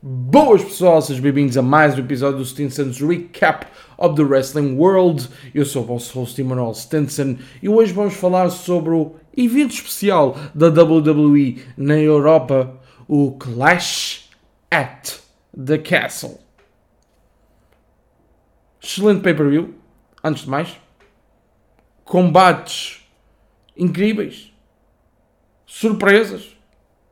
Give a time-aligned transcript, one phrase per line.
[0.00, 3.66] Boas pessoal, sejam bem-vindos a mais um episódio do Stinson's Recap
[3.98, 5.28] of the Wrestling World.
[5.52, 10.36] Eu sou o vosso host Emmanuel Stinson e hoje vamos falar sobre o evento especial
[10.54, 14.30] da WWE na Europa, o Clash
[14.70, 15.14] at
[15.66, 16.38] the Castle.
[18.80, 19.74] Excelente pay-per-view,
[20.22, 20.80] antes de mais.
[22.04, 23.04] Combates
[23.76, 24.52] incríveis.
[25.66, 26.56] Surpresas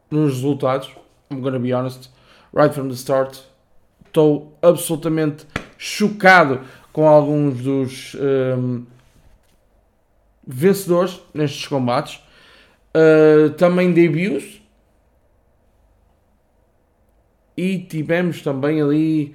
[0.08, 0.88] nos resultados.
[1.32, 2.14] I'm gonna be honest
[2.56, 3.38] right from the start.
[4.06, 8.86] Estou absolutamente chocado com alguns dos um,
[10.46, 12.20] vencedores nestes combates.
[12.96, 14.62] Uh, também debuts.
[17.56, 19.34] E tivemos também ali.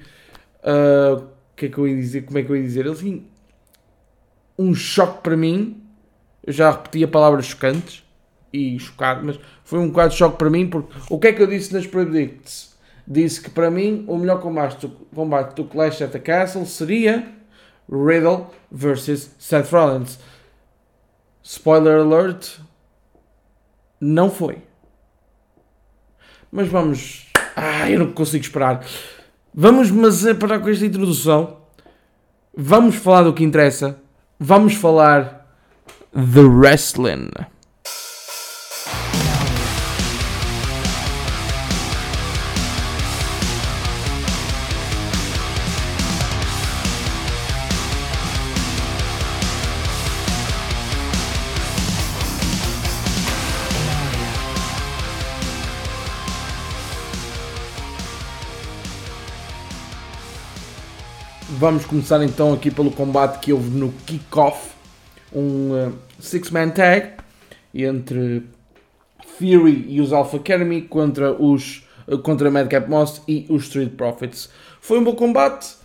[0.63, 1.31] Uh,
[1.61, 2.23] que é que eu ia dizer?
[2.23, 2.87] Como é que eu ia dizer?
[2.87, 3.25] Assim,
[4.57, 5.81] um choque para mim.
[6.43, 8.03] Eu já repeti a palavra chocantes
[8.51, 11.41] e chocado, mas foi um bocado de choque para mim porque o que é que
[11.41, 12.70] eu disse nas predicts?
[13.11, 17.27] Disse que para mim o melhor combate do, combate do Clash at the Castle seria
[17.89, 20.17] Riddle versus Seth Rollins.
[21.43, 22.59] Spoiler alert,
[23.99, 24.59] não foi.
[26.51, 27.27] Mas vamos.
[27.55, 28.85] Ah, eu não consigo esperar.
[29.53, 31.57] Vamos, mas é para com esta introdução.
[32.55, 33.99] Vamos falar do que interessa.
[34.39, 35.47] Vamos falar
[36.13, 37.29] The Wrestling.
[61.61, 64.71] Vamos começar então aqui pelo combate que houve no kickoff,
[65.31, 67.09] um uh, six-man tag
[67.71, 68.41] entre
[69.37, 74.49] Fury e os Alpha Academy contra os uh, contra Madcap Moss e os Street Profits.
[74.81, 75.75] Foi um bom combate,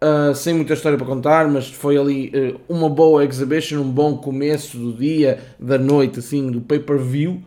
[0.00, 4.78] uh, sem muita história para contar, mas foi ali uma boa exhibition, um bom começo
[4.78, 7.42] do dia, da noite, assim, do pay-per-view.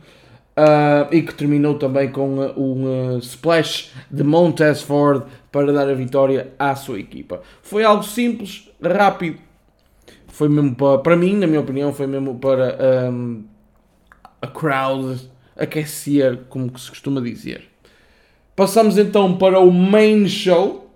[0.59, 5.94] Uh, e que terminou também com um uh, splash de Montez Ford para dar a
[5.94, 7.42] vitória à sua equipa.
[7.62, 9.40] Foi algo simples, rápido,
[10.28, 12.78] foi mesmo para, para mim, na minha opinião, foi mesmo para
[13.12, 13.44] um,
[14.42, 17.70] a crowd aquecer, como se costuma dizer.
[18.56, 20.90] Passamos então para o main show.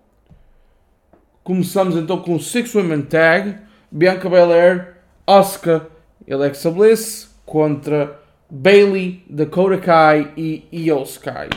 [1.44, 3.57] Começamos então com o Six Women Tag,
[3.91, 4.95] Bianca Belair,
[5.28, 5.88] Asuka
[6.30, 8.22] Alexa Bliss contra
[8.56, 11.50] Bailey, Dakota Kai e Io Sky.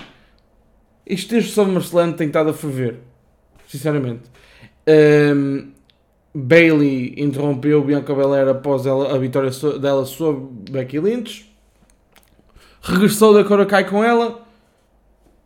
[1.07, 3.01] Este texto sobre Marcelano tem estado a ferver,
[3.69, 4.23] sinceramente.
[4.89, 5.73] Um,
[6.35, 11.55] Bailey interrompeu Bianca Belair após ela, a vitória dela sobre Becky Lynch.
[12.81, 14.47] Regressou Dakota Kai com ela.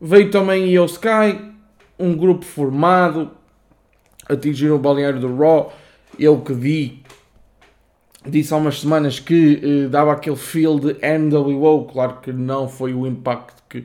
[0.01, 1.53] Veio também Io Sky,
[1.99, 3.33] um grupo formado.
[4.29, 5.73] Atingiram o balneário do Raw.
[6.17, 7.00] Eu que vi
[8.27, 12.93] disse há umas semanas que uh, dava aquele feel de NWO, claro que não foi
[12.93, 13.85] o impacto que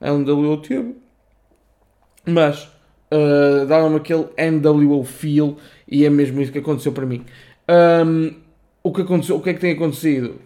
[0.00, 0.94] a NWO teve,
[2.26, 2.64] mas
[3.12, 5.56] uh, dava-me aquele NWO feel
[5.88, 7.24] e é mesmo isso que aconteceu para mim.
[7.68, 8.34] Um,
[8.82, 10.40] o, que aconteceu, o que é que tem acontecido?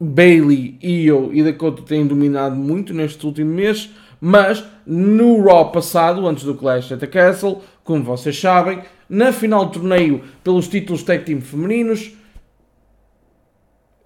[0.00, 6.44] Bailey, Io e Dakota têm dominado muito neste último mês, mas no Raw passado, antes
[6.44, 11.24] do Clash at the Castle, como vocês sabem, na final do torneio pelos títulos tag
[11.24, 12.12] team femininos.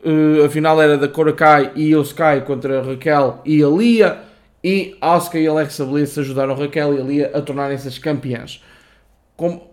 [0.04, 4.28] Uh, a final era da Korakai e Sky contra Raquel e a Lia.
[4.62, 8.62] E Asuka e Alexa Bliss ajudaram Raquel e a Lia a tornarem-se as campeãs.
[9.36, 9.68] Com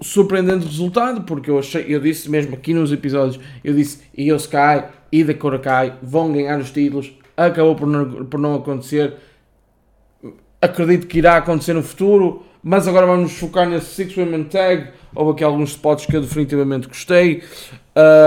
[0.00, 5.22] surpreendente resultado, porque eu, achei, eu disse mesmo aqui nos episódios, eu disse Sky e
[5.22, 7.12] da Korakai vão ganhar os títulos.
[7.36, 9.14] Acabou por não, por não acontecer.
[10.60, 14.88] Acredito que irá acontecer no futuro mas agora vamos focar nesse Six Women Tag.
[15.14, 17.42] Houve aqui alguns spots que eu definitivamente gostei.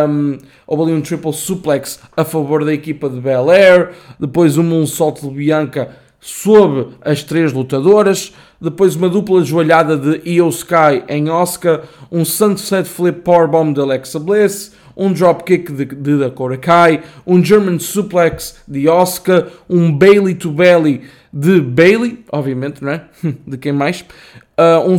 [0.08, 0.38] Um,
[0.68, 3.94] houve ali um triple suplex a favor da equipa de Bel Air.
[4.20, 5.90] Depois um moonsault de Bianca
[6.20, 8.32] sob as três lutadoras.
[8.62, 11.82] Depois uma dupla joelhada de Io Sky em Oscar.
[12.12, 14.72] Um Sunset Flip Powerbomb de Alexa Bliss.
[14.98, 17.04] Um dropkick de, de Dakota Kai.
[17.26, 19.48] Um German Suplex de Oscar.
[19.70, 23.04] Um Bailey to Belly de Bailey, obviamente, não é?
[23.46, 24.04] de quem mais?
[24.58, 24.98] Uh, um,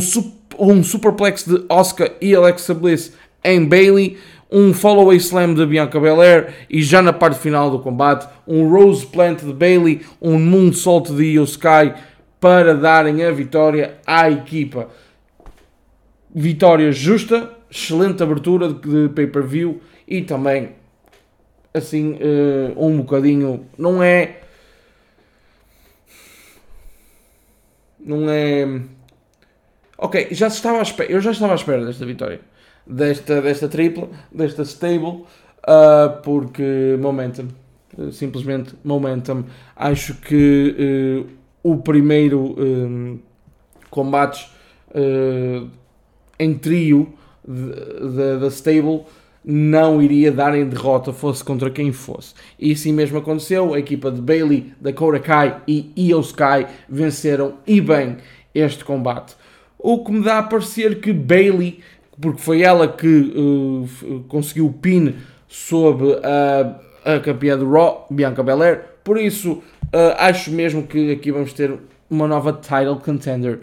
[0.57, 3.13] um superplex de Oscar e Alexa Bliss
[3.43, 4.17] em Bailey,
[4.51, 9.05] um follow slam de Bianca Belair e já na parte final do combate, um Rose
[9.05, 11.93] Plant de Bailey, um moonsault de Io Sky
[12.39, 14.89] para darem a vitória à equipa.
[16.33, 20.71] Vitória justa, excelente abertura de pay-per-view e também
[21.73, 24.39] assim uh, um bocadinho, não é
[27.99, 28.81] Não é.
[29.97, 32.39] Ok, já estava à espera, eu já estava à espera desta vitória.
[32.87, 35.25] Desta, desta tripla, desta stable,
[35.67, 37.49] uh, porque momentum.
[38.11, 39.43] Simplesmente momentum.
[39.75, 41.27] Acho que
[41.63, 43.19] uh, o primeiro um,
[43.89, 44.49] combates
[44.89, 45.69] uh,
[46.39, 47.13] em trio
[48.39, 49.03] da stable
[49.51, 52.35] não iria dar em derrota, fosse contra quem fosse.
[52.59, 53.73] E assim mesmo aconteceu.
[53.73, 58.17] A equipa de Bailey, Dakota Kai e Io Sky venceram e bem
[58.53, 59.35] este combate.
[59.79, 61.79] O que me dá a parecer que Bailey,
[62.21, 65.15] porque foi ela que uh, conseguiu o pin
[65.47, 69.63] sobre a, a campeã do Raw, Bianca Belair, por isso uh,
[70.19, 71.73] acho mesmo que aqui vamos ter
[72.07, 73.61] uma nova title contender.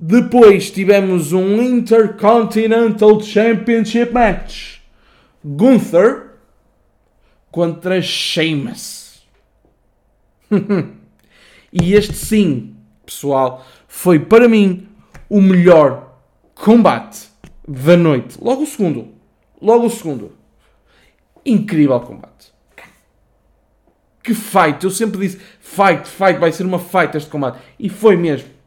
[0.00, 4.79] Depois tivemos um Intercontinental Championship Match.
[5.44, 6.30] Gunther
[7.50, 9.22] contra Sheamus.
[11.72, 14.88] e este sim, pessoal, foi para mim
[15.28, 16.18] o melhor
[16.54, 17.28] combate
[17.66, 18.38] da noite.
[18.40, 19.08] Logo o segundo.
[19.60, 20.32] Logo o segundo.
[21.44, 22.52] Incrível combate.
[24.22, 24.84] Que fight.
[24.84, 27.58] Eu sempre disse fight, fight, vai ser uma fight este combate.
[27.78, 28.60] E foi mesmo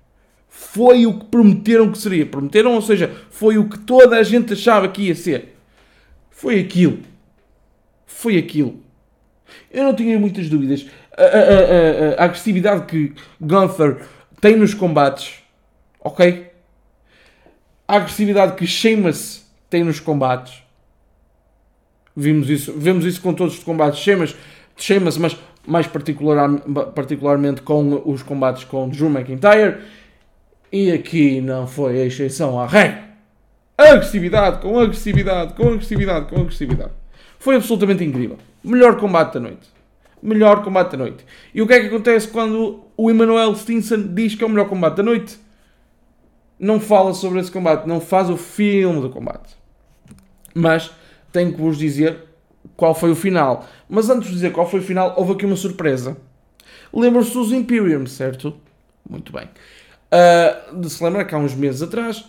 [0.55, 2.25] foi o que prometeram que seria.
[2.25, 5.52] Prometeram, ou seja, foi o que toda a gente achava que ia ser.
[6.33, 6.99] Foi aquilo.
[8.05, 8.81] Foi aquilo.
[9.71, 10.85] Eu não tinha muitas dúvidas.
[11.15, 14.05] A, a, a, a agressividade que Gunther
[14.41, 15.35] tem nos combates,
[16.01, 16.51] ok?
[17.87, 20.61] A agressividade que Sheamus tem nos combates.
[22.15, 24.35] Vimos isso, vemos isso com todos os combates Sheamus,
[24.75, 26.49] Sheamus mas mais particular,
[26.93, 29.77] particularmente com os combates com Drew McIntyre
[30.71, 33.12] e aqui não foi a exceção à regra.
[33.77, 36.91] Agressividade, com agressividade, com agressividade, com agressividade.
[37.39, 38.37] Foi absolutamente incrível.
[38.63, 39.67] Melhor combate da noite.
[40.21, 41.25] Melhor combate da noite.
[41.53, 44.69] E o que é que acontece quando o Emmanuel Stinson diz que é o melhor
[44.69, 45.37] combate da noite?
[46.57, 49.55] Não fala sobre esse combate, não faz o filme do combate.
[50.53, 50.91] Mas
[51.31, 52.19] tenho que vos dizer
[52.77, 53.67] qual foi o final.
[53.89, 56.15] Mas antes de dizer qual foi o final, houve aqui uma surpresa.
[56.93, 58.55] Lembram-se dos Imperium, certo?
[59.09, 59.49] Muito bem.
[60.13, 62.23] Uh, se lembrar que há uns meses atrás,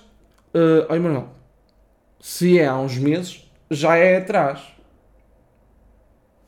[0.55, 1.29] uh, oh Emanuel,
[2.21, 4.61] se é há uns meses, já é atrás.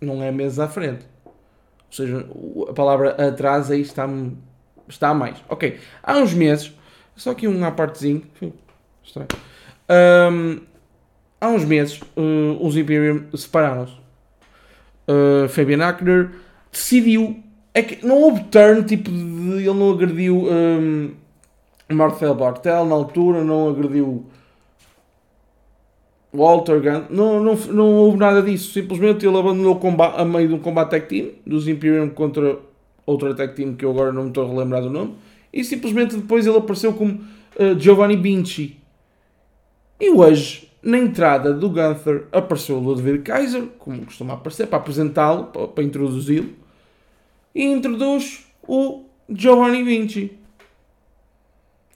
[0.01, 1.07] Não é meses à frente.
[1.25, 2.27] Ou seja,
[2.69, 4.09] a palavra atrás aí está,
[4.89, 5.37] está a mais.
[5.49, 6.73] Ok, há uns meses,
[7.15, 7.75] só aqui um à
[9.03, 9.29] estranho.
[9.89, 10.61] Um,
[11.41, 13.95] há uns meses, uh, os Imperium separaram-se.
[15.09, 16.31] Uh, Fabian Ackner
[16.71, 17.43] decidiu.
[17.73, 20.47] É que não houve turn, tipo, de, ele não agrediu.
[20.49, 21.15] Um,
[21.95, 24.27] Marcel Bartel na altura não agrediu
[26.33, 30.49] Walter Gunn, não, não, não houve nada disso, simplesmente ele abandonou o combate a meio
[30.49, 32.59] de um combate tag team dos Imperium contra
[33.07, 35.15] outra tag team que eu agora não me estou a relembrar do nome
[35.53, 38.77] e simplesmente depois ele apareceu como uh, Giovanni Vinci
[39.99, 45.45] e hoje na entrada do Gunther apareceu o Ludwig Kaiser como costuma aparecer para apresentá-lo,
[45.45, 46.51] para, para introduzi-lo
[47.55, 50.37] e introduz o Giovanni Vinci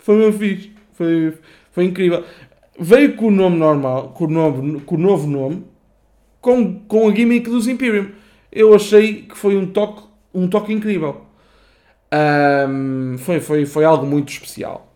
[0.01, 0.73] foi meu fixe.
[0.93, 1.35] Foi,
[1.71, 2.25] foi incrível.
[2.79, 5.65] Veio com o nome normal, com o novo, com o novo nome,
[6.41, 8.11] com, com a gimmick dos Imperium.
[8.51, 10.03] Eu achei que foi um toque,
[10.35, 11.23] um toque incrível.
[12.13, 14.93] Um, foi, foi, foi algo muito especial.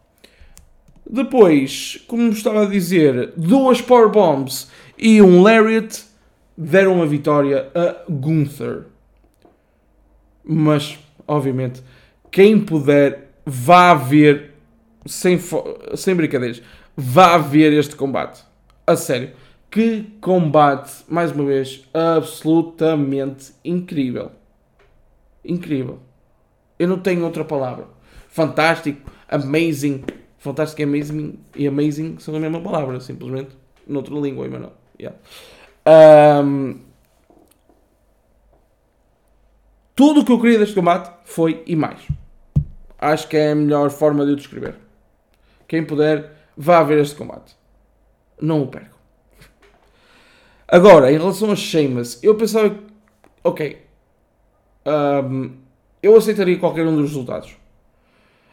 [1.08, 6.02] Depois, como estava a dizer, duas Power Bombs e um Lariat
[6.56, 8.87] deram a vitória a Gunther.
[10.42, 11.82] Mas, obviamente,
[12.30, 14.53] quem puder, vá ver
[15.06, 15.38] sem,
[15.96, 16.62] sem brincadeiras,
[16.96, 18.42] vá ver este combate.
[18.87, 19.32] A sério.
[19.70, 24.30] Que combate, mais uma vez, absolutamente incrível.
[25.44, 25.99] Incrível.
[26.78, 27.88] Eu não tenho outra palavra.
[28.28, 30.04] Fantástico, amazing.
[30.38, 33.50] Fantástico amazing, e amazing são a mesma palavra, simplesmente.
[33.87, 34.73] Noutra língua, não.
[35.00, 35.18] Yeah.
[35.87, 36.80] Um,
[39.96, 42.00] tudo o que eu queria deste combate foi e mais.
[42.99, 44.84] Acho que é a melhor forma de o descrever.
[45.66, 47.56] Quem puder, vá ver este combate.
[48.40, 48.94] Não o percam.
[50.66, 52.80] Agora, em relação a Sheamus, eu pensava que,
[53.42, 53.85] ok,
[54.87, 55.52] um,
[56.02, 57.56] eu aceitaria qualquer um dos resultados.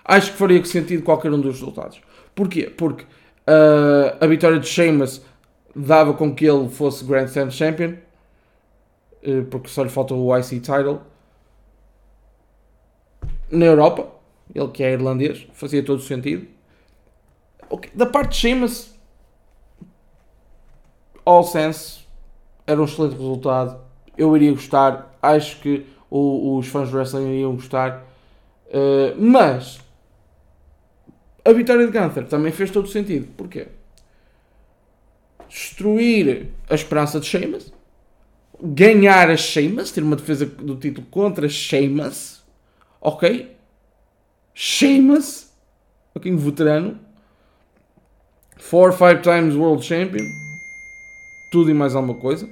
[0.03, 2.01] Acho que faria sentido qualquer um dos resultados.
[2.35, 2.69] Porquê?
[2.69, 5.21] Porque uh, a vitória de Sheamus
[5.75, 7.95] dava com que ele fosse Grand Slam Champion,
[9.23, 11.01] uh, porque só lhe falta o IC title.
[13.49, 14.07] Na Europa,
[14.53, 16.47] ele que é irlandês, fazia todo sentido.
[17.71, 17.89] Okay.
[17.95, 18.93] Da parte de Sheamus,
[21.25, 22.01] all sense,
[22.67, 23.79] era um excelente resultado.
[24.17, 25.17] Eu iria gostar.
[25.21, 28.03] Acho que o, os fãs de wrestling iriam gostar.
[28.67, 29.79] Uh, mas
[31.45, 33.27] a vitória de Gunther também fez todo sentido.
[33.37, 33.69] Porquê?
[35.47, 37.73] Destruir a esperança de Sheamus,
[38.61, 42.43] ganhar a Sheamus, ter uma defesa do título contra Sheamus,
[42.99, 43.55] ok?
[44.53, 45.51] Sheamus,
[46.13, 46.99] ok, um veterano,
[48.61, 50.25] four, five times world champion,
[51.51, 52.49] tudo e mais alguma coisa,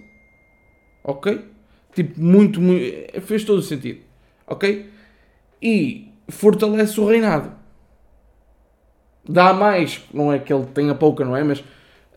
[1.03, 1.45] ok?
[1.93, 4.01] Tipo, muito, muito, fez todo o sentido,
[4.45, 4.89] ok?
[5.61, 7.59] E fortalece o reinado
[9.29, 11.43] dá mais, não é que ele tenha pouca, não é?
[11.43, 11.63] Mas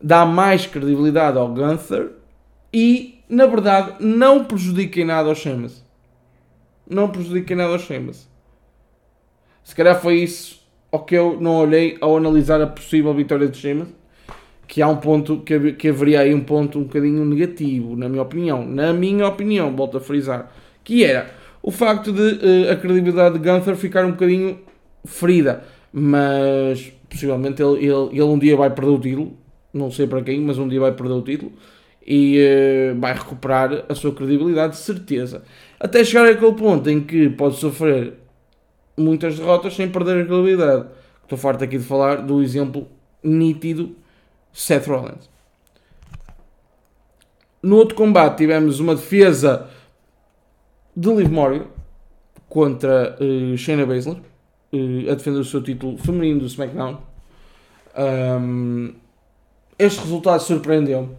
[0.01, 2.11] dá mais credibilidade ao Gunther
[2.73, 5.85] e, na verdade, não prejudica em nada ao Sheamus.
[6.89, 8.27] Não prejudica em nada ao Sheamus.
[9.63, 10.62] Se calhar foi isso
[10.93, 13.87] ao que eu não olhei ao analisar a possível vitória de Sheamus.
[14.67, 18.21] Que há um ponto, que, que haveria aí um ponto um bocadinho negativo, na minha
[18.21, 18.63] opinião.
[18.63, 20.51] Na minha opinião, volto a frisar.
[20.83, 21.31] Que era
[21.63, 24.59] o facto de uh, a credibilidade de Gunther ficar um bocadinho
[25.03, 25.63] ferida.
[25.91, 29.37] Mas possivelmente ele, ele, ele um dia vai perder o título,
[29.73, 31.51] não sei para quem, mas um dia vai perder o título
[32.05, 32.37] e
[32.93, 35.43] uh, vai recuperar a sua credibilidade, de certeza.
[35.79, 38.13] Até chegar àquele ponto em que pode sofrer
[38.97, 40.87] muitas derrotas sem perder a credibilidade.
[41.23, 42.87] Estou farto aqui de falar do exemplo
[43.23, 43.95] nítido
[44.51, 45.29] Seth Rollins.
[47.61, 49.69] No outro combate tivemos uma defesa
[50.95, 51.65] de Liv Morgan
[52.49, 56.99] contra uh, Shayna Baszler uh, a defender o seu título feminino do SmackDown.
[57.97, 58.93] Um,
[59.79, 61.15] este resultado surpreendeu-me.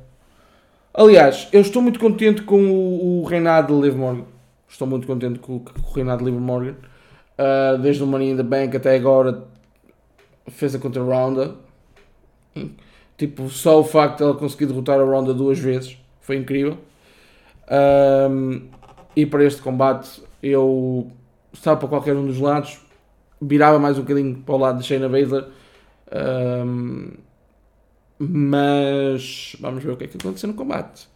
[0.92, 4.24] Aliás, eu estou muito contente com o, o reinado de Liv Morgan.
[4.68, 6.76] Estou muito contente com, com o reinado de Liv Morgan.
[7.38, 9.44] Uh, desde o Money in the Bank até agora
[10.48, 11.56] fez a contra Ronda.
[13.16, 16.78] Tipo, só o facto de ela conseguir derrotar a Ronda duas vezes foi incrível.
[17.70, 18.68] Um,
[19.16, 21.10] e para este combate eu
[21.52, 22.84] estava para qualquer um dos lados
[23.40, 25.46] virava mais um bocadinho para o lado de Shayna Baszler.
[26.66, 27.12] Um,
[28.18, 31.08] mas vamos ver o que é que aconteceu no combate.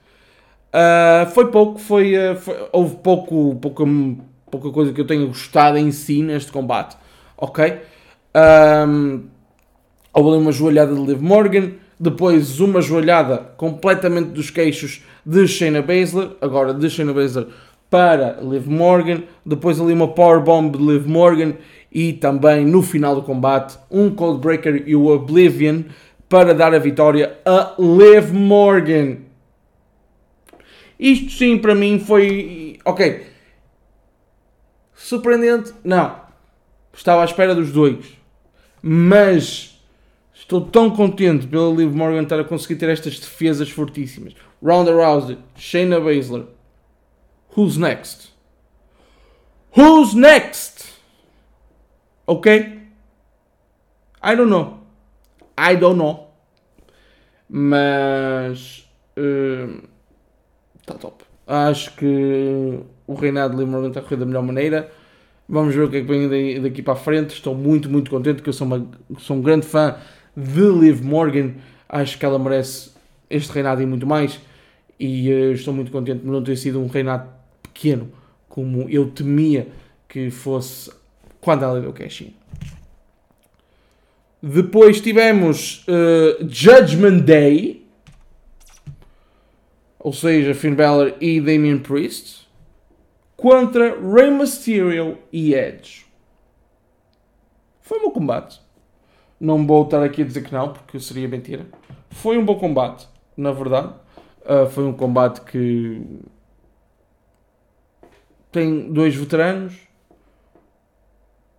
[0.68, 3.84] Uh, foi pouco, foi, uh, foi, houve pouco, pouca,
[4.50, 6.96] pouca coisa que eu tenha gostado em si neste combate.
[7.36, 7.78] Ok?
[8.34, 9.24] Um,
[10.12, 15.82] houve ali uma joelhada de Liv Morgan, depois uma joelhada completamente dos queixos de Shayna
[15.82, 17.46] Baszler, agora de Shayna Baszler
[17.90, 21.54] para Liv Morgan, depois ali uma powerbomb de Liv Morgan
[21.90, 25.82] e também no final do combate um Coldbreaker e o Oblivion
[26.28, 29.16] para dar a vitória a Liv Morgan.
[31.00, 33.22] Isto sim para mim foi ok.
[34.98, 35.72] Surpreendente?
[35.84, 36.20] Não.
[36.92, 38.04] Estava à espera dos dois.
[38.82, 39.80] Mas
[40.34, 44.34] estou tão contente pela Liv Morgan estar a conseguir ter estas defesas fortíssimas.
[44.60, 46.46] Ronda Rousey, Shayna Baszler.
[47.56, 48.32] Who's next?
[49.76, 50.98] Who's next?
[52.26, 52.80] Ok?
[54.20, 54.80] I don't know.
[55.56, 56.28] I don't know.
[57.48, 58.84] Mas.
[60.80, 61.24] Está uh, top.
[61.46, 64.92] Acho que o reinado de Lee está a correr da melhor maneira.
[65.48, 67.30] Vamos ver o que é que vem daqui para a frente.
[67.30, 68.86] Estou muito, muito contente que eu sou, uma,
[69.18, 69.96] sou um grande fã
[70.36, 71.54] de Liv Morgan.
[71.88, 72.90] Acho que ela merece
[73.30, 74.38] este reinado e muito mais.
[75.00, 77.30] E uh, estou muito contente por não ter sido um reinado
[77.62, 78.10] pequeno
[78.46, 79.68] como eu temia
[80.06, 80.92] que fosse
[81.40, 82.34] quando ela deu cash-in.
[84.42, 87.86] Depois tivemos uh, Judgment Day,
[89.98, 92.47] ou seja, Finn Balor e Damian Priest,
[93.38, 96.04] contra Rey Mysterio e Edge.
[97.80, 98.60] Foi um bom combate.
[99.40, 101.66] Não vou estar aqui a dizer que não, porque seria mentira.
[102.10, 103.94] Foi um bom combate, na verdade.
[104.40, 106.02] Uh, foi um combate que
[108.50, 109.88] tem dois veteranos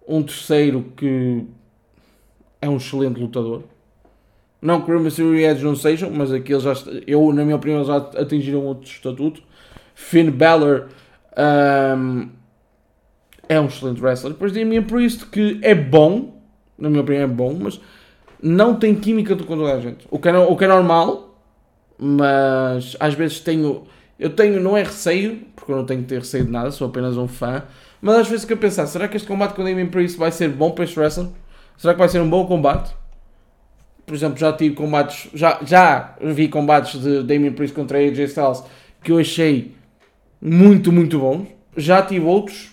[0.09, 1.45] um terceiro que
[2.59, 3.63] é um excelente lutador.
[4.59, 6.73] Não que o Mysterio e Edge não sejam, mas aqueles já,
[7.05, 9.41] eu, na minha opinião, já atingiram outro estatuto.
[9.93, 10.89] Finn Balor
[11.39, 12.29] um,
[13.47, 14.33] é um excelente wrestler.
[14.33, 16.41] Depois Damian Priest, que é bom,
[16.77, 17.79] na minha opinião, é bom, mas
[18.41, 20.07] não tem química com toda a gente.
[20.09, 21.41] O que é, o que é normal,
[21.97, 23.83] mas às vezes tenho.
[24.19, 26.87] Eu tenho, não é receio, porque eu não tenho que ter receio de nada, sou
[26.87, 27.63] apenas um fã
[28.01, 30.49] mas às vezes que eu pensar, será que este combate com Damien Priest vai ser
[30.49, 31.27] bom para este wrestler?
[31.77, 32.95] Será que vai ser um bom combate?
[34.05, 38.63] Por exemplo, já tive combates, já, já vi combates de Damien Priest contra AJ Styles
[39.03, 39.75] que eu achei
[40.41, 41.47] muito, muito bons.
[41.75, 42.71] Já tive outros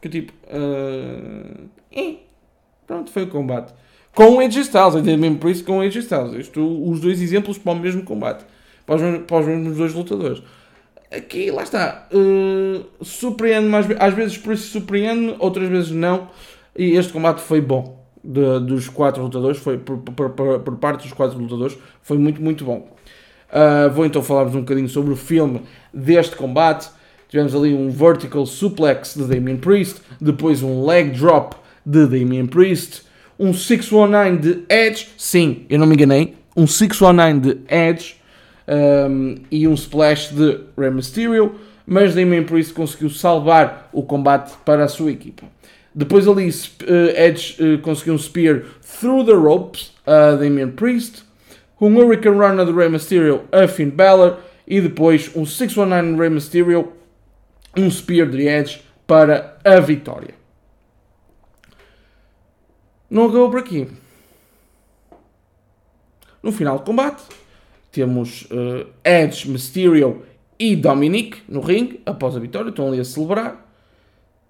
[0.00, 2.16] que tipo, uh, eh,
[2.86, 3.72] pronto, foi o combate.
[4.14, 6.32] Com o AJ Styles, e Damien Priest com o AJ Styles.
[6.34, 8.44] Isto, os dois exemplos para o mesmo combate,
[8.84, 10.42] para os, para os mesmos dois lutadores
[11.10, 16.28] aqui, lá está, uh, surpreende-me, às, às vezes por isso surpreende-me, outras vezes não,
[16.76, 18.04] e este combate foi bom.
[18.22, 22.42] de, dos quatro lutadores, foi por, por, por, por, parte dos quatro lutadores, foi muito,
[22.42, 22.95] muito bom.
[23.56, 26.90] Uh, vou então falar-vos um bocadinho sobre o filme deste combate.
[27.26, 33.04] Tivemos ali um vertical suplex de Damien Priest, depois um leg drop de Damien Priest,
[33.38, 38.16] um 619 de Edge, sim, eu não me enganei, um 619 de Edge
[38.68, 41.54] um, e um splash de Rey Mysterio,
[41.86, 45.44] mas Damien Priest conseguiu salvar o combate para a sua equipa.
[45.94, 48.64] Depois ali uh, Edge uh, conseguiu um spear
[49.00, 51.25] through the ropes a Damien Priest,
[51.80, 56.92] um Hurricane Runner de Rey Mysterio a Finn Balor e depois um 619 Rey Mysterio,
[57.76, 60.34] um spear de Edge para a vitória.
[63.08, 63.88] Não acabou por aqui.
[66.42, 67.22] No final do combate,
[67.92, 70.24] temos uh, Edge, Mysterio
[70.58, 73.64] e Dominic no ringue, após a vitória, estão ali a celebrar.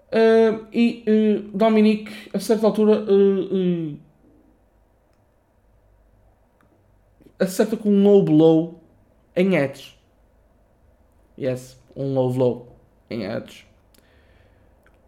[0.06, 3.98] Uh, e uh, Dominic, a certa altura, uh,
[7.38, 8.80] acerta com um low blow
[9.34, 9.96] em Edge.
[11.38, 12.68] Yes, um low blow
[13.10, 13.66] em Edge.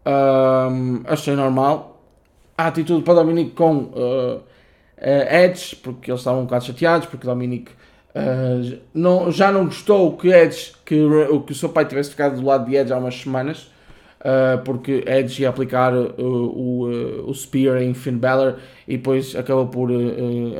[0.05, 2.01] Um, achei normal.
[2.57, 3.91] A atitude para Dominic com
[4.97, 7.71] Edge, porque eles estavam um bocado chateados, porque Dominic
[8.09, 10.95] Uh, não, já não gostou que Edge, que,
[11.45, 13.71] que o seu pai tivesse ficado do lado de Edge há umas semanas,
[14.19, 18.55] uh, porque Edge ia aplicar uh, o, o Spear em Finn Balor
[18.87, 19.89] e depois acabou por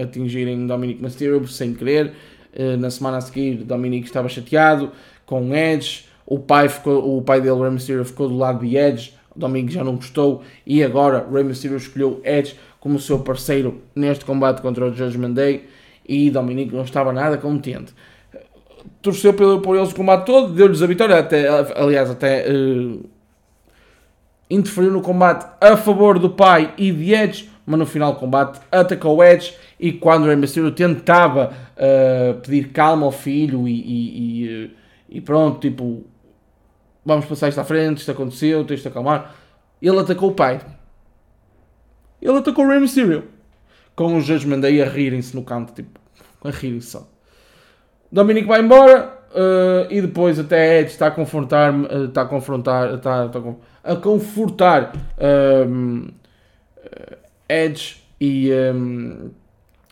[0.01, 2.13] atingirem Dominic Mysterio sem querer.
[2.79, 4.91] na semana a seguir, Dominic estava chateado
[5.25, 9.13] com Edge, o pai, ficou, o pai dele, Rey Mysterio, ficou do lado de Edge,
[9.35, 14.61] Dominic já não gostou e agora Rey Mysterio escolheu Edge como seu parceiro neste combate
[14.61, 15.65] contra o Judgment Day
[16.07, 17.93] e Dominique não estava nada contente.
[19.01, 23.03] Torceu por, por eles o combate todo, deu-lhes a vitória, até, aliás, até uh,
[24.49, 28.59] interferiu no combate a favor do pai e de Edge, mas no final do combate
[28.71, 34.65] atacou Edge e quando Rey Mysterio tentava uh, pedir calma ao filho e, e, e,
[34.65, 34.71] uh,
[35.09, 36.03] e, pronto, tipo,
[37.05, 39.35] vamos passar isto à frente, isto aconteceu, tens de acalmar,
[39.81, 40.59] ele atacou o pai.
[42.21, 43.25] Ele atacou o Rey Mysterio.
[43.95, 45.99] Com os Judgment Day a rirem-se no canto, tipo,
[46.43, 47.07] a rir só.
[48.11, 52.93] Dominic vai embora uh, e depois até Edge está a confrontar, uh, está a confrontar,
[52.95, 53.41] está, está
[53.83, 56.07] a confortar ehm,
[57.47, 59.29] Edge e, um, ehm,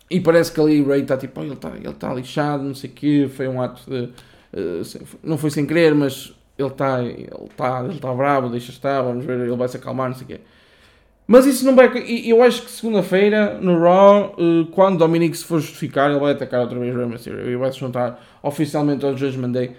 [0.10, 2.89] e parece que ali Ray está tipo, oh, ele está ele está lixado, não sei
[2.89, 7.30] o quê, foi um ato de, uh, não foi sem querer, mas ele está, ele
[7.50, 10.28] está, ele está bravo, deixa estar, vamos ver, ele vai se acalmar, não sei o
[10.28, 10.41] quê.
[11.28, 11.92] Mas isso não vai.
[12.26, 16.62] Eu acho que segunda-feira no Raw, eh, quando Dominic se for justificar, ele vai atacar
[16.62, 19.76] outra vez o Rey Mysterio e vai se juntar oficialmente ao Judgment Day.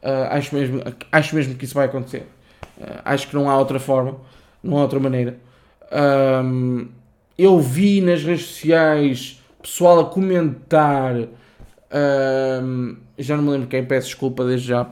[0.00, 2.26] Uh, acho, mesmo, acho mesmo que isso vai acontecer.
[2.78, 4.16] Uh, acho que não há outra forma,
[4.62, 5.38] não há outra maneira.
[6.44, 6.88] Um,
[7.36, 11.14] eu vi nas redes sociais pessoal a comentar.
[12.64, 14.88] Um, já não me lembro quem, peço desculpa desde já,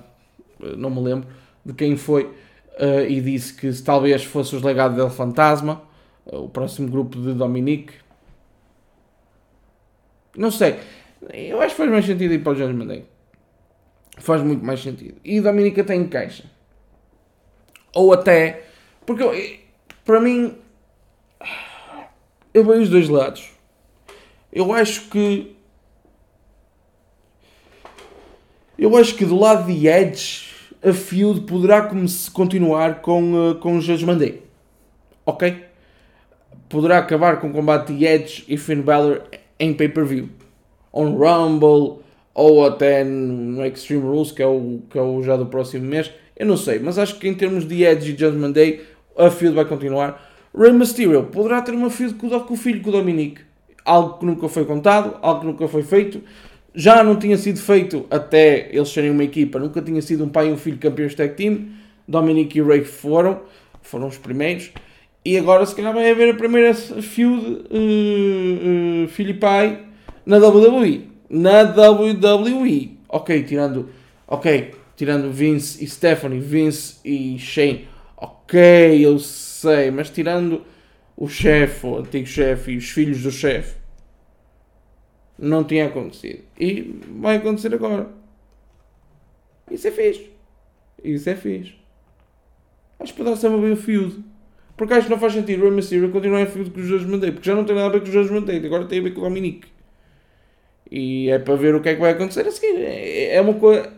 [0.77, 1.29] não me lembro
[1.64, 2.25] de quem foi.
[2.25, 5.83] Uh, e disse que talvez fosse os legados dele fantasma
[6.26, 7.94] o próximo grupo de Dominique.
[10.37, 10.78] Não sei.
[11.33, 13.04] Eu acho que faz mais sentido ir para o Judgment Day.
[14.18, 15.20] Faz muito mais sentido.
[15.24, 16.44] E Dominique até encaixa.
[17.94, 18.64] Ou até.
[19.04, 19.33] Porque eu,
[20.04, 20.56] para mim.
[22.52, 23.50] Eu vejo os dois lados.
[24.52, 25.56] Eu acho que.
[28.78, 30.50] Eu acho que do lado de Edge,
[30.83, 31.90] a feud poderá
[32.33, 34.42] continuar com, uh, com o Day.
[35.26, 35.69] Ok?
[36.70, 39.22] Poderá acabar com o combate de Edge e Finn Balor
[39.59, 40.30] em pay-per-view.
[40.92, 41.98] On Rumble
[42.33, 46.11] ou até no Extreme Rules, que é, o, que é o já do próximo mês.
[46.37, 48.80] Eu não sei, mas acho que em termos de Edge e Judgment Day,
[49.18, 50.30] a feud vai continuar.
[50.56, 53.42] Rey Mysterio poderá ter uma feud com o filho, com o Dominic.
[53.85, 56.22] Algo que nunca foi contado, algo que nunca foi feito.
[56.72, 59.59] Já não tinha sido feito até eles serem uma equipa.
[59.59, 61.66] Nunca tinha sido um pai e um filho campeões tag team.
[62.06, 63.40] Dominic e Ray foram,
[63.83, 64.72] foram os primeiros.
[65.24, 69.87] E agora se calhar vai haver a primeira feud uh, uh, filho e pai
[70.24, 71.11] na WWE.
[71.28, 72.98] Na WWE.
[73.09, 73.90] Ok, tirando.
[74.26, 77.88] Ok, tirando Vince e Stephanie, Vince e Shane.
[78.16, 78.59] Ok,
[79.04, 80.64] eu sei, mas tirando
[81.16, 83.76] o chefe, o antigo chefe e os filhos do chefe.
[85.38, 86.44] Não tinha acontecido.
[86.59, 88.09] E vai acontecer agora.
[89.70, 90.30] Isso é fixe.
[91.02, 91.74] Isso é fixe.
[92.98, 94.22] Acho que poderá ser uma boa feud.
[94.81, 97.05] Porque acho que não faz sentido o Rey Mysterio continuar em feud com os dois
[97.05, 99.03] mandei, porque já não tem nada a ver com os dois mandei, agora tem a
[99.03, 99.69] ver com o Dominique.
[100.90, 102.81] E é para ver o que é que vai acontecer a seguir.
[102.81, 103.93] É, é uma coisa.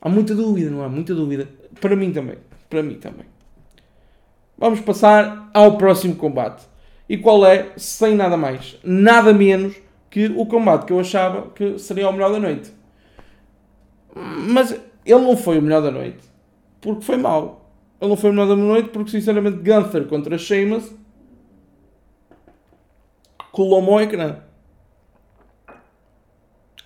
[0.00, 0.88] Há muita dúvida, não há?
[0.88, 1.48] Muita dúvida.
[1.80, 2.38] Para mim também.
[2.68, 3.26] Para mim também.
[4.58, 6.66] Vamos passar ao próximo combate.
[7.08, 9.76] E qual é, sem nada mais, nada menos
[10.10, 12.72] que o combate que eu achava que seria o melhor da noite.
[14.12, 14.72] Mas
[15.04, 16.34] ele não foi o melhor da noite
[16.80, 17.55] porque foi mau.
[18.00, 20.92] Ele não foi o melhor da noite porque, sinceramente, Gunther contra Sheamus
[23.50, 24.36] colou-me ao ecrã.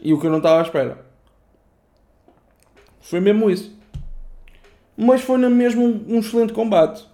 [0.01, 1.05] E o que eu não estava à espera.
[3.01, 3.77] Foi mesmo isso.
[4.96, 7.05] Mas foi mesmo um, um excelente combate.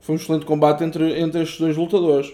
[0.00, 2.32] Foi um excelente combate entre, entre estes dois lutadores.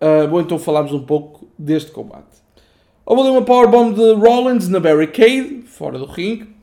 [0.00, 2.42] Uh, bom, então falámos um pouco deste combate.
[3.04, 6.54] Houve ali uma powerbomb de Rollins na barricade, fora do ringue.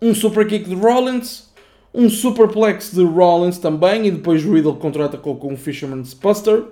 [0.00, 1.52] Um super kick de Rollins.
[1.94, 4.06] Um superplex de Rollins também.
[4.06, 6.64] E depois Riddle contra-atacou com um Fisherman's Buster.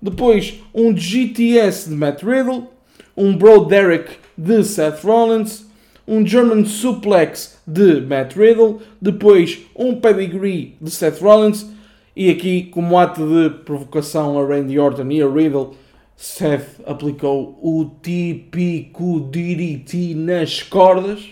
[0.00, 2.68] Depois um GTS de Matt Riddle.
[3.16, 5.70] Um Bro Derek de Seth Rollins
[6.06, 11.66] um German Suplex de Matt Riddle, depois um Pedigree de Seth Rollins
[12.14, 15.74] e aqui, como ato de provocação a Randy Orton e a Riddle,
[16.16, 21.30] Seth aplicou o típico DDT nas cordas.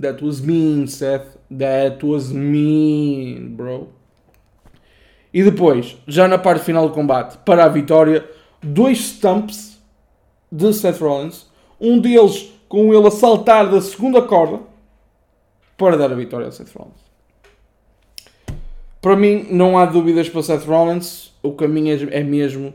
[0.00, 1.35] That was mean, Seth.
[1.50, 3.88] That was mean, bro.
[5.32, 8.24] E depois, já na parte final do combate, para a vitória,
[8.62, 9.78] dois stumps
[10.50, 11.46] de Seth Rollins.
[11.80, 14.60] Um deles com ele a saltar da segunda corda
[15.76, 17.06] para dar a vitória a Seth Rollins.
[19.00, 21.32] Para mim, não há dúvidas para Seth Rollins.
[21.42, 22.72] O caminho é, é mesmo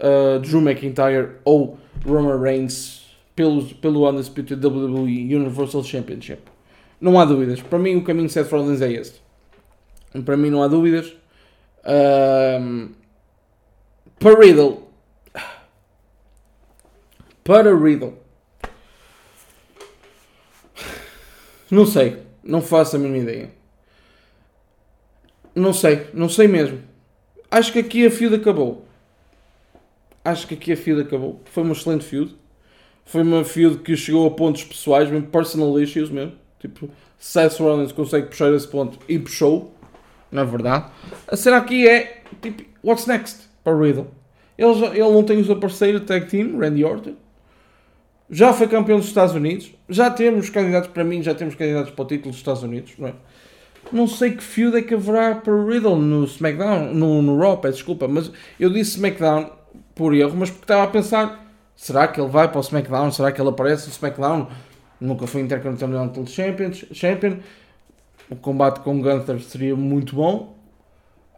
[0.00, 3.06] uh, Drew McIntyre ou Roman Reigns
[3.36, 6.42] pelo, pelo Undisputed WWE Universal Championship.
[7.00, 7.62] Não há dúvidas.
[7.62, 9.22] Para mim, o caminho de Seth Rollins é este.
[10.24, 11.14] Para mim, não há dúvidas.
[12.60, 12.90] Um,
[14.18, 14.88] para Riddle.
[17.42, 18.18] Para Riddle.
[21.70, 22.22] Não sei.
[22.44, 23.50] Não faço a mínima ideia.
[25.54, 26.08] Não sei.
[26.12, 26.82] Não sei mesmo.
[27.50, 28.86] Acho que aqui a feud acabou.
[30.22, 31.40] Acho que aqui a feud acabou.
[31.46, 32.36] Foi uma excelente feud.
[33.06, 36.34] Foi uma feud que chegou a pontos pessoais, mesmo personal issues mesmo.
[36.60, 39.74] Tipo, Seth Rollins consegue puxar esse ponto e puxou.
[40.30, 40.86] Na verdade.
[41.26, 44.06] A cena aqui é, tipo, what's next para Riddle?
[44.56, 47.16] Ele, já, ele não tem o seu parceiro tag team, Randy Orton
[48.30, 52.02] já foi campeão dos Estados Unidos, já temos candidatos para mim, já temos candidatos para
[52.02, 53.14] o título dos Estados Unidos, não é?
[53.90, 57.78] Não sei que feud é que haverá para Riddle no SmackDown, no, no Raw, peço
[57.78, 59.50] desculpa, mas eu disse SmackDown
[59.96, 61.44] por erro, mas porque estava a pensar,
[61.74, 64.48] será que ele vai para o SmackDown, será que ele aparece no SmackDown?
[65.00, 67.36] Nunca foi Intercontinental Champion, Champion.
[68.28, 70.56] o combate com Gunther seria muito bom.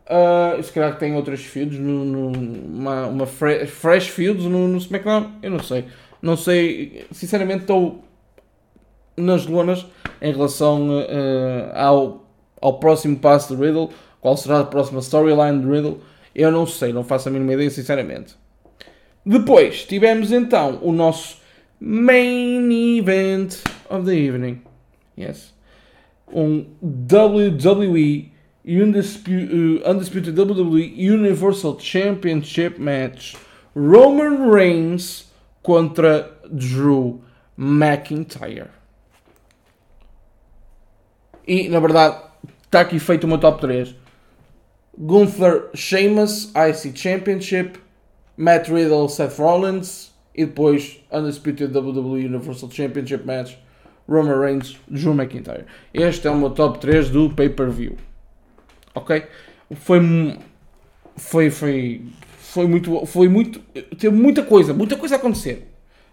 [0.05, 4.67] Uh, se calhar que tem outras feuds, no, no, uma, uma fresh, fresh feuds no,
[4.67, 5.85] no SmackDown, eu não sei.
[6.21, 8.05] Não sei, sinceramente estou
[9.17, 9.87] nas lonas
[10.21, 12.27] em relação uh, ao,
[12.61, 16.01] ao próximo passo de Riddle, qual será a próxima storyline de Riddle,
[16.35, 18.35] eu não sei, não faço a mínima ideia, sinceramente.
[19.25, 21.42] Depois tivemos então o nosso
[21.83, 24.63] main event of the evening.
[25.17, 25.53] Yes.
[26.33, 28.31] Um WWE
[28.65, 33.37] Undisputed, uh, Undisputed WWE Universal Championship match.
[33.75, 35.25] Roman Reigns
[35.63, 37.21] contra Drew
[37.59, 38.71] McIntyre.
[41.47, 42.23] E na verdade
[42.63, 43.97] está aqui feito uma top 3.
[44.97, 47.79] Gunther Sheamus IC Championship,
[48.37, 53.55] Matt Riddle Seth Rollins e depois Undisputed WWE Universal Championship Match
[54.09, 55.65] Roman Reigns Drew McIntyre.
[55.93, 57.97] Este é o meu top 3 do pay-per-view.
[58.95, 59.25] Ok?
[59.75, 60.01] Foi
[61.17, 62.03] foi foi
[62.53, 63.61] foi muito, foi muito,
[63.97, 65.69] teve muita coisa, muita coisa a acontecer.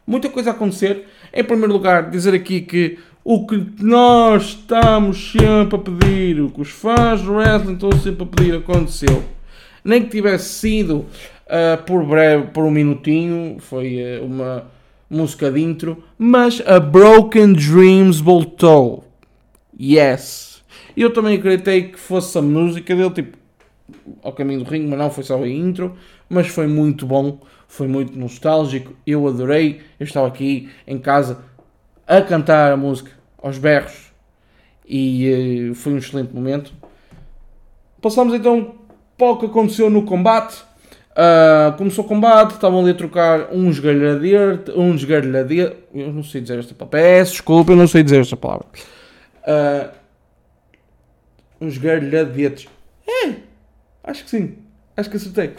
[0.07, 1.05] Muita coisa a acontecer.
[1.33, 6.61] Em primeiro lugar, dizer aqui que o que nós estamos sempre a pedir, o que
[6.61, 9.21] os fãs do wrestling estão sempre a pedir, aconteceu.
[9.83, 11.05] Nem que tivesse sido
[11.49, 14.65] uh, por breve, por um minutinho, foi uh, uma
[15.09, 19.03] música de intro, mas a Broken Dreams voltou.
[19.79, 20.63] Yes.
[20.95, 23.37] Eu também acreditei que fosse a música dele, tipo,
[24.23, 25.95] ao caminho do ringue, mas não foi só a intro
[26.29, 29.81] mas foi muito bom, foi muito nostálgico, eu adorei.
[29.99, 31.43] Eu estava aqui em casa
[32.07, 34.11] a cantar a música aos berros
[34.87, 36.71] e uh, foi um excelente momento.
[38.01, 38.75] Passamos então
[39.17, 40.63] para o que aconteceu no combate.
[41.11, 46.39] Uh, começou o combate, estavam ali a trocar uns galhadetes, uns galhadetes, eu não sei
[46.39, 48.67] dizer esta palavra, peço desculpa, eu não sei dizer esta palavra.
[49.43, 49.89] Uh,
[51.59, 52.69] uns galhadetes.
[53.07, 53.33] É,
[54.03, 54.57] acho que sim,
[54.95, 55.55] acho que acertei.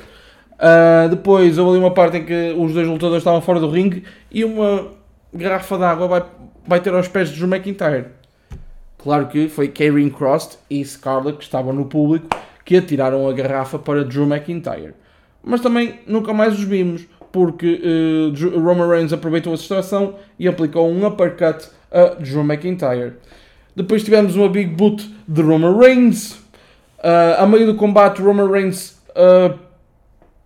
[0.60, 4.04] Uh, depois houve ali uma parte em que os dois lutadores estavam fora do ringue
[4.30, 4.88] e uma
[5.32, 6.24] garrafa de água vai,
[6.66, 8.06] vai ter aos pés de Drew McIntyre.
[8.98, 12.28] Claro que foi Karen Cross e Scarlett que estavam no público
[12.64, 14.94] que atiraram a garrafa para Drew McIntyre.
[15.42, 20.90] Mas também nunca mais os vimos, porque uh, Roman Reigns aproveitou a situação e aplicou
[20.90, 23.14] um uppercut a Drew McIntyre.
[23.74, 26.32] Depois tivemos uma Big Boot de Roman Reigns.
[26.98, 29.58] Uh, a meio do combate, Roman Reigns uh,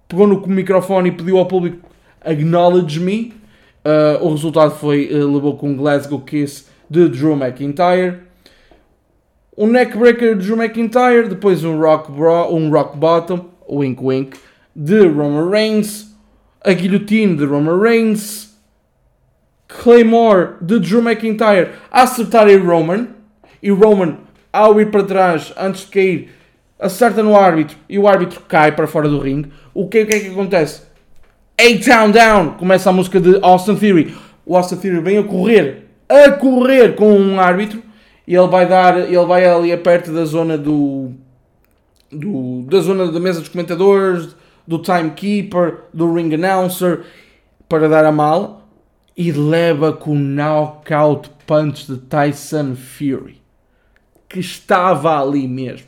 [0.07, 1.78] pegou no microfone e pediu ao público
[2.20, 3.35] Acknowledge Me.
[3.85, 8.20] Uh, o resultado foi, levou com um Glasgow Kiss de Drew McIntyre.
[9.57, 14.37] Um neckbreaker de Drew McIntyre, depois um rock, bro, um rock bottom, wink wink,
[14.75, 16.15] de Roman Reigns,
[16.65, 18.55] a guilhotine de Roman Reigns,
[19.69, 23.09] Claymore de Drew McIntyre a acertar em Roman,
[23.63, 24.19] e Roman,
[24.53, 26.31] ao ir para trás, antes de cair,
[26.79, 29.51] acerta no árbitro e o árbitro cai para fora do ringue.
[29.73, 30.83] O que, o que é que acontece?
[31.59, 32.51] A-Town Down!
[32.59, 34.15] Começa a música de Austin Theory.
[34.45, 37.83] O Austin Theory vem a correr, a correr com um árbitro
[38.27, 41.13] e ele vai dar, ele vai ali perto da zona do,
[42.11, 44.35] do da zona da mesa dos comentadores,
[44.66, 47.05] do timekeeper, do ring announcer
[47.68, 48.68] para dar a mal
[49.16, 53.44] e leva com o knockout punch de Tyson Fury
[54.35, 55.87] que estava ali mesmo.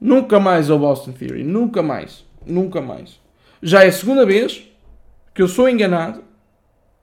[0.00, 1.44] Nunca mais o Boston Theory.
[1.44, 2.24] Nunca mais.
[2.46, 3.20] Nunca mais.
[3.62, 4.66] Já é a segunda vez
[5.34, 6.24] que eu sou enganado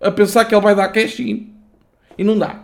[0.02, 1.54] a pensar que ele vai dar cash in
[2.18, 2.64] e não dá.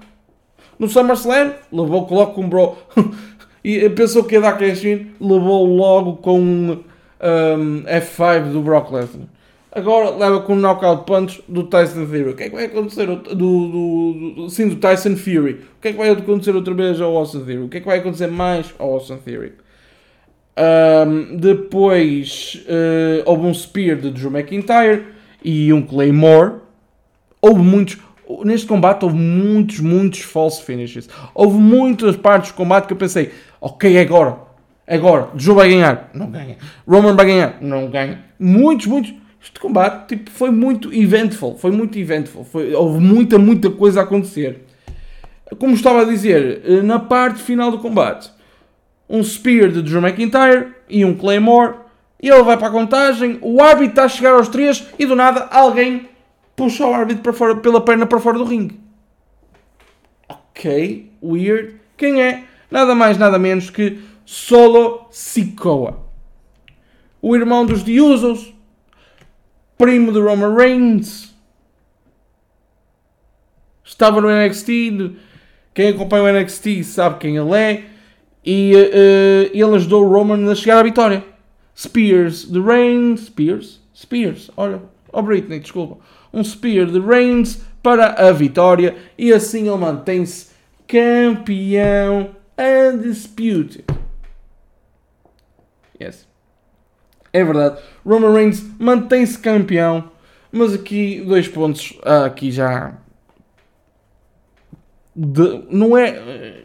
[0.80, 2.76] No SummerSlam, levou logo com um bro.
[3.64, 6.80] e pensou que ia dar cash in, levou logo com
[7.26, 9.28] um, um F5 do Brock Lesnar.
[9.76, 12.30] Agora leva com um knockout punch do Tyson Fury.
[12.30, 15.52] O que é que vai acontecer do, do, do, sim, do Tyson Fury?
[15.78, 17.64] O que é que vai acontecer outra vez ao Austin Theory?
[17.64, 19.52] O que é que vai acontecer mais ao Austin Theory?
[20.58, 25.08] Um, depois uh, houve um Spear de Drew McIntyre
[25.44, 26.62] e um Claymore.
[27.42, 27.98] Houve muitos.
[28.46, 31.10] Neste combate houve muitos, muitos false finishes.
[31.34, 34.45] Houve muitas partes do combate que eu pensei, ok, é agora.
[34.88, 35.30] Agora.
[35.34, 36.10] Drew vai ganhar.
[36.14, 36.58] Não ganha.
[36.88, 37.58] Roman vai ganhar.
[37.62, 38.24] Não ganha.
[38.40, 39.14] Muitos, muitos
[39.46, 44.04] este combate tipo, foi muito eventful, foi muito eventful, foi, houve muita, muita coisa a
[44.04, 44.66] acontecer.
[45.60, 48.32] Como estava a dizer, eh, na parte final do combate,
[49.08, 51.76] um Spear de Drew McIntyre e um Claymore,
[52.20, 55.16] e ele vai para a contagem, o árbitro está a chegar aos três e do
[55.16, 56.10] nada alguém
[56.56, 58.80] puxa o árbitro para fora, pela perna para fora do ringue.
[60.28, 61.76] Ok, weird.
[61.96, 62.46] Quem é?
[62.72, 66.04] Nada mais, nada menos que Solo Sikoa.
[67.22, 68.54] O irmão dos The Usos,
[69.78, 71.34] primo de Roman Reigns.
[73.84, 75.16] Estava no NXT.
[75.74, 77.84] Quem acompanha o NXT sabe quem ele é.
[78.44, 81.24] E uh, ele ajudou o Roman a chegar à vitória.
[81.78, 83.26] Spears de Reigns.
[83.26, 83.82] Spears?
[83.96, 84.52] Spears.
[84.58, 84.82] Olha.
[85.12, 85.98] Oh Britney, desculpa.
[86.34, 88.96] Um Spear de Reigns para a vitória.
[89.18, 90.48] E assim ele mantém-se
[90.88, 93.86] campeão undisputed.
[96.02, 96.28] Yes.
[97.32, 97.82] É verdade.
[98.06, 100.12] Roman Reigns mantém-se campeão.
[100.52, 101.98] Mas aqui, dois pontos.
[102.02, 102.98] Ah, aqui já.
[105.14, 106.64] De, não é.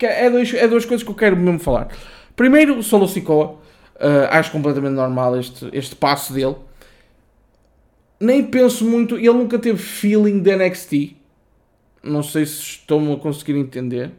[0.00, 1.88] É, dois, é duas coisas que eu quero mesmo falar.
[2.34, 3.56] Primeiro, Solo Sikoa.
[4.00, 6.56] Uh, acho completamente normal este, este passo dele.
[8.18, 9.16] Nem penso muito.
[9.16, 11.16] Ele nunca teve feeling de NXT.
[12.02, 14.10] Não sei se estão a conseguir entender.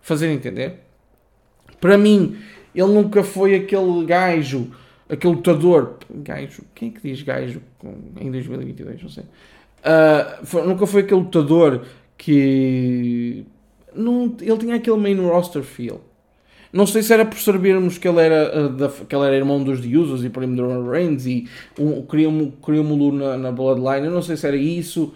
[0.00, 0.80] Fazer entender.
[1.78, 2.38] Para mim,
[2.74, 4.70] ele nunca foi aquele gajo
[5.08, 7.60] aquele lutador, gajo, quem é que diz gajo
[8.20, 9.02] em 2022?
[9.02, 9.24] Não sei.
[9.24, 11.82] Uh, foi, nunca foi aquele lutador
[12.16, 13.44] que.
[13.94, 16.00] Não, ele tinha aquele main roster feel.
[16.72, 19.62] Não sei se era por sabermos que ele era, uh, da, que ele era irmão
[19.62, 22.28] dos Usos e primo de Roman Reigns e um, queria
[23.12, 24.06] na, na Bloodline.
[24.06, 25.14] Eu não sei se era isso.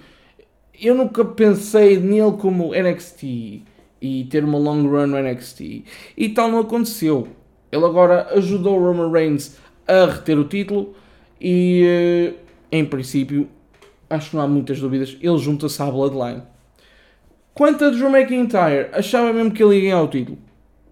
[0.80, 3.62] Eu nunca pensei nele como NXT
[4.00, 5.82] e ter uma long run no NXT.
[6.16, 7.26] E tal não aconteceu.
[7.70, 10.94] Ele agora ajudou Roman Reigns a reter o título
[11.40, 12.34] e, eh,
[12.72, 13.48] em princípio,
[14.08, 16.42] acho que não há muitas dúvidas, ele junta-se à Bloodline.
[17.54, 20.38] Quanto a Drew McIntyre, achava mesmo que ele ia ganhar o título.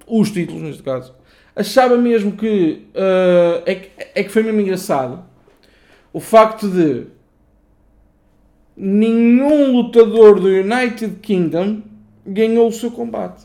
[0.06, 1.14] Os títulos, neste caso.
[1.54, 5.24] Achava mesmo que, uh, é, que é que foi mesmo engraçado
[6.16, 7.08] o facto de
[8.74, 11.82] nenhum lutador do United Kingdom
[12.26, 13.44] ganhou o seu combate.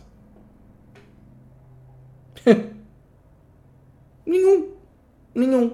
[4.32, 4.72] nenhum.
[5.36, 5.74] Nenhum.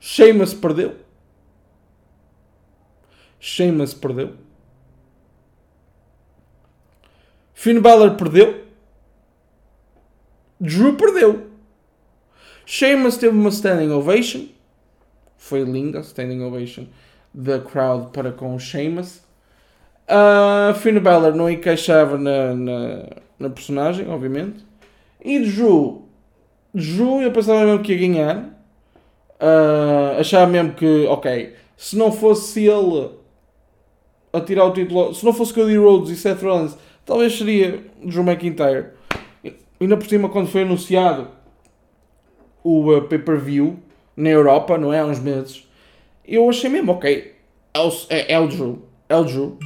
[0.00, 0.96] Sheamus perdeu.
[3.38, 4.34] Sheamus perdeu.
[7.54, 8.64] Finn Balor perdeu.
[10.60, 11.50] Drew perdeu.
[12.64, 14.48] Sheamus teve uma standing ovation.
[15.36, 16.86] Foi linda a standing ovation
[17.32, 19.22] da crowd para com o Sheamus.
[20.08, 23.06] Uh, Finn Balor não encaixava na, na,
[23.38, 24.64] na personagem, obviamente.
[25.24, 26.05] E Drew
[26.76, 28.36] Drew, eu pensava mesmo que ia ganhar.
[29.40, 33.10] Uh, achava mesmo que, ok, se não fosse ele
[34.30, 38.22] a tirar o título, se não fosse Cody Rhodes e Seth Rollins, talvez seria Drew
[38.22, 38.88] McIntyre.
[39.80, 41.28] Ainda por cima, quando foi anunciado
[42.62, 43.78] o uh, pay-per-view
[44.14, 45.00] na Europa, não é?
[45.00, 45.66] Há uns meses,
[46.26, 47.34] eu achei mesmo, ok,
[47.74, 49.58] é é, é o Drew, é o Drew.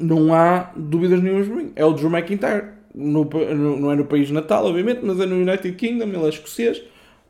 [0.00, 1.72] Não há dúvidas nenhumas para mim.
[1.76, 2.73] É o Drew McIntyre.
[2.94, 6.28] No, no, não é no país natal, obviamente, mas é no United Kingdom, ele é
[6.28, 6.82] escocês.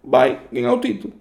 [0.03, 1.15] Vai ganhar o título.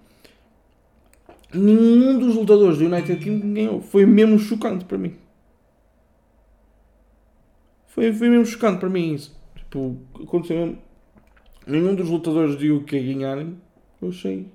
[1.52, 3.80] Nenhum dos lutadores do United Kingdom ganhou.
[3.80, 5.16] Foi mesmo chocante para mim.
[7.86, 9.34] Foi, foi mesmo chocante para mim isso.
[9.54, 10.78] Tipo, aconteceu mesmo.
[11.66, 13.56] Nenhum dos lutadores de UK ganharem.
[14.02, 14.46] Eu achei.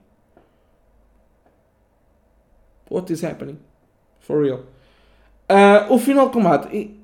[2.91, 3.57] What is happening?
[4.19, 4.65] For real.
[5.49, 6.99] Uh, o final combate.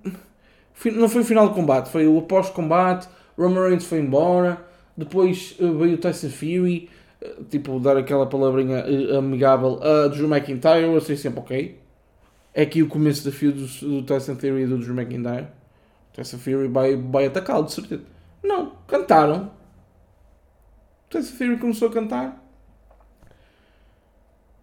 [0.94, 3.08] Não foi o final de combate, foi o após-combate.
[3.38, 4.66] Roman Reigns foi embora.
[4.96, 6.90] Depois uh, veio o Tyson Fury.
[7.22, 8.84] Uh, tipo, dar aquela palavrinha
[9.18, 10.84] amigável a Drew McIntyre.
[10.84, 11.80] Eu achei sempre ok.
[12.54, 15.48] É aqui o começo da fio do, do Tyson Fury e do Drew McIntyre.
[16.14, 18.04] Tyson Fury vai, vai atacá-lo, de certeza.
[18.42, 19.52] Não, cantaram.
[21.10, 22.42] Tyson Fury começou a cantar.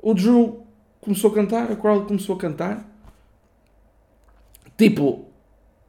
[0.00, 0.66] O Drew
[1.00, 2.88] começou a cantar, a Crowd começou a cantar.
[4.78, 5.31] Tipo,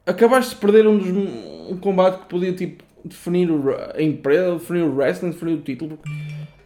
[0.06, 4.82] acabaste de perder um, dos, um combate que podia tipo, definir o, a empresa, definir
[4.82, 5.98] o wrestling, definir o título,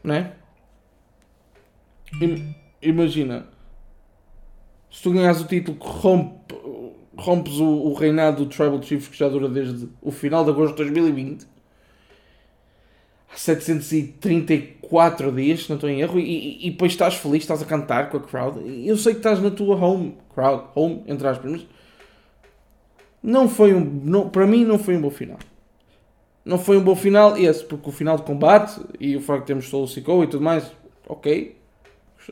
[0.02, 0.32] né?
[2.80, 3.46] Imagina,
[4.90, 6.54] se tu ganhas o título, rompe,
[7.16, 10.76] rompes o, o reinado do Tribal Chief que já dura desde o final de agosto
[10.76, 11.58] de 2020
[13.34, 18.10] 734 dias, se não estou em erro, e, e, depois estás feliz, estás a cantar
[18.10, 18.60] com a crowd.
[18.86, 21.66] Eu sei que estás na tua home crowd, home, entre aspas, mas
[23.22, 23.80] não foi um.
[23.80, 25.38] Não, para mim, não foi um bom final.
[26.44, 29.46] Não foi um bom final, esse, porque o final de combate e o facto de
[29.48, 30.72] termos Solo Sikoa e tudo mais,
[31.06, 31.56] ok.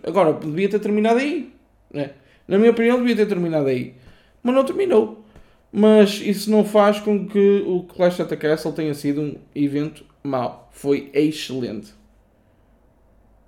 [0.03, 1.53] Agora, devia ter terminado aí.
[1.93, 2.13] Né?
[2.49, 3.95] Na minha opinião, devia ter terminado aí.
[4.43, 5.25] Mas não terminou.
[5.73, 10.05] Mas isso não faz com que o Clash at the Castle tenha sido um evento
[10.23, 10.69] mau.
[10.73, 11.93] Foi excelente.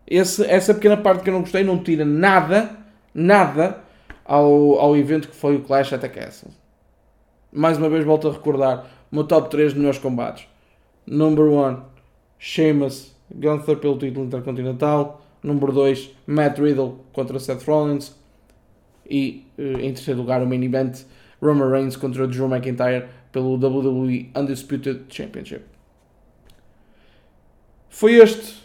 [0.07, 2.77] Esse, essa pequena parte que eu não gostei não tira nada,
[3.15, 3.83] nada
[4.25, 6.51] ao, ao evento que foi o Clash at the Castle.
[7.53, 10.47] Mais uma vez volto a recordar o meu top 3 de melhores combates.
[11.07, 11.83] Number 1,
[12.39, 15.23] Sheamus, Gunther pelo título intercontinental.
[15.43, 18.15] Número 2, Matt Riddle contra Seth Rollins.
[19.09, 21.05] E eh, em terceiro lugar, o main event,
[21.41, 25.65] Roman Reigns contra Drew McIntyre pelo WWE Undisputed Championship.
[27.89, 28.59] Foi este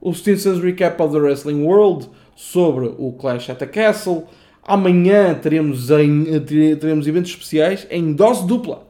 [0.00, 4.26] o Stinson's Recap of the Wrestling World sobre o Clash at the Castle.
[4.62, 8.86] Amanhã teremos, em, teremos eventos especiais em dose dupla.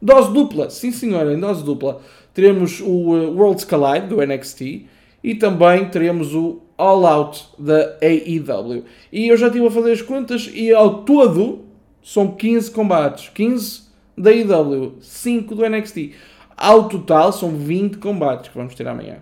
[0.00, 2.00] Dose dupla, sim senhora, em dose dupla.
[2.34, 4.86] Teremos o uh, Worlds Collide do NXT
[5.24, 8.84] e também teremos o All Out da AEW.
[9.10, 11.64] E eu já estive a fazer as contas e ao todo
[12.02, 13.30] são 15 combates.
[13.30, 13.82] 15
[14.16, 16.12] da AEW, 5 do NXT.
[16.56, 19.18] Ao total são 20 combates que vamos ter amanhã.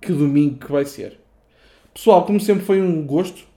[0.00, 1.20] Que domingo que vai ser.
[1.92, 3.49] Pessoal, como sempre foi um gosto eh,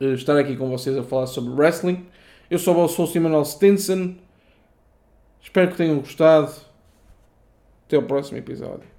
[0.00, 2.06] estar aqui com vocês a falar sobre wrestling.
[2.50, 4.14] Eu sou o Sou Manuel Stinson.
[5.42, 6.52] Espero que tenham gostado.
[7.86, 8.95] Até o próximo episódio.